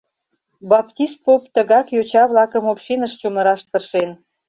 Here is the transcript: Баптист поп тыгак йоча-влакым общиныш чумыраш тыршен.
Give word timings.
Баптист 0.69 1.17
поп 1.25 1.41
тыгак 1.53 1.87
йоча-влакым 1.95 2.63
общиныш 2.71 3.13
чумыраш 3.19 3.61
тыршен. 3.71 4.09